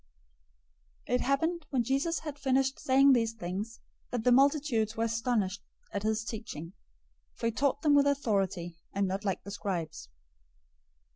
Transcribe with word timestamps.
007:028 1.07 1.13
It 1.15 1.21
happened, 1.21 1.65
when 1.69 1.83
Jesus 1.83 2.19
had 2.21 2.39
finished 2.39 2.79
saying 2.79 3.13
these 3.13 3.33
things, 3.33 3.79
that 4.09 4.23
the 4.23 4.31
multitudes 4.31 4.97
were 4.97 5.03
astonished 5.03 5.61
at 5.93 6.01
his 6.01 6.23
teaching, 6.23 6.73
007:029 7.35 7.37
for 7.37 7.45
he 7.45 7.51
taught 7.51 7.81
them 7.83 7.93
with 7.93 8.07
authority, 8.07 8.75
and 8.95 9.07
not 9.07 9.23
like 9.23 9.43
the 9.43 9.51
scribes. 9.51 10.09